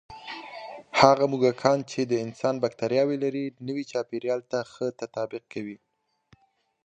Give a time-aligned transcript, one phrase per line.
[1.01, 5.77] هغه موږکان چې د انسان بکتریاوې لري، نوي چاپېریال ته ښه تطابق کوي.